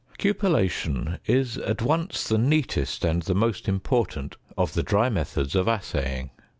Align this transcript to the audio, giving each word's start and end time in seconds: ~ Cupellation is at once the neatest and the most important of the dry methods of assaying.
~ 0.11 0.17
Cupellation 0.17 1.19
is 1.27 1.59
at 1.59 1.83
once 1.83 2.27
the 2.27 2.39
neatest 2.39 3.05
and 3.05 3.21
the 3.21 3.35
most 3.35 3.69
important 3.69 4.35
of 4.57 4.73
the 4.73 4.81
dry 4.81 5.09
methods 5.09 5.53
of 5.53 5.67
assaying. 5.67 6.31